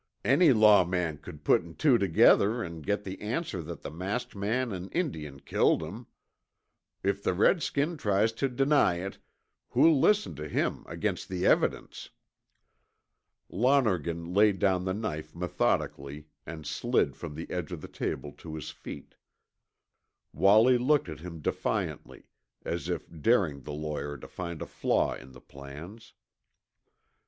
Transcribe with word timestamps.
Any 0.25 0.51
law 0.51 0.83
man 0.83 1.19
could 1.19 1.43
put 1.43 1.61
an' 1.61 1.75
two 1.75 1.99
together 1.99 2.63
an' 2.63 2.81
get 2.81 3.03
the 3.03 3.21
answer 3.21 3.61
that 3.61 3.83
the 3.83 3.91
masked 3.91 4.35
man 4.35 4.73
an' 4.73 4.89
Indian 4.93 5.39
killed 5.41 5.83
'em. 5.83 6.07
If 7.03 7.21
the 7.21 7.35
Redskin 7.35 7.97
tries 7.97 8.31
to 8.31 8.49
deny 8.49 8.95
it, 8.95 9.19
who'll 9.69 9.99
listen 9.99 10.33
to 10.37 10.47
him 10.49 10.85
against 10.87 11.29
the 11.29 11.45
evidence?" 11.45 12.09
Lonergan 13.47 14.33
laid 14.33 14.57
down 14.57 14.85
the 14.85 14.95
knife 14.95 15.35
methodically 15.35 16.25
and 16.47 16.65
slid 16.65 17.15
from 17.15 17.35
the 17.35 17.47
edge 17.51 17.71
of 17.71 17.81
the 17.81 17.87
table 17.87 18.31
to 18.39 18.55
his 18.55 18.71
feet. 18.71 19.13
Wallie 20.33 20.79
looked 20.79 21.09
at 21.09 21.19
him 21.19 21.41
defiantly, 21.41 22.23
as 22.65 22.89
if 22.89 23.05
daring 23.21 23.61
the 23.61 23.71
lawyer 23.71 24.17
to 24.17 24.27
find 24.27 24.63
a 24.63 24.65
flaw 24.65 25.13
in 25.13 25.33
the 25.33 25.39
plans. 25.41 26.13